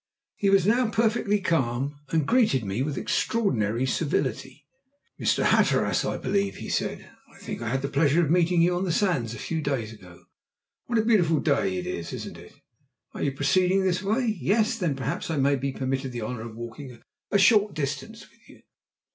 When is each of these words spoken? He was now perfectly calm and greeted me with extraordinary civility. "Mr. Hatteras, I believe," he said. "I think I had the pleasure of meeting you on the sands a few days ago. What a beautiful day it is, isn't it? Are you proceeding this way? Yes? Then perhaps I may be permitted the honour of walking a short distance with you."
He 0.35 0.49
was 0.49 0.65
now 0.65 0.89
perfectly 0.89 1.39
calm 1.39 1.99
and 2.09 2.25
greeted 2.27 2.65
me 2.65 2.81
with 2.81 2.97
extraordinary 2.97 3.85
civility. 3.85 4.65
"Mr. 5.21 5.43
Hatteras, 5.43 6.03
I 6.03 6.17
believe," 6.17 6.55
he 6.55 6.69
said. 6.69 7.07
"I 7.31 7.37
think 7.37 7.61
I 7.61 7.69
had 7.69 7.83
the 7.83 7.87
pleasure 7.87 8.25
of 8.25 8.31
meeting 8.31 8.63
you 8.63 8.75
on 8.75 8.83
the 8.83 8.91
sands 8.91 9.35
a 9.35 9.37
few 9.37 9.61
days 9.61 9.93
ago. 9.93 10.23
What 10.87 10.97
a 10.97 11.05
beautiful 11.05 11.39
day 11.39 11.77
it 11.77 11.85
is, 11.85 12.13
isn't 12.13 12.37
it? 12.39 12.53
Are 13.13 13.21
you 13.21 13.31
proceeding 13.33 13.83
this 13.83 14.01
way? 14.01 14.25
Yes? 14.41 14.75
Then 14.75 14.95
perhaps 14.95 15.29
I 15.29 15.37
may 15.37 15.55
be 15.55 15.71
permitted 15.71 16.13
the 16.13 16.23
honour 16.23 16.49
of 16.49 16.55
walking 16.55 16.99
a 17.29 17.37
short 17.37 17.75
distance 17.75 18.21
with 18.21 18.39
you." 18.49 18.63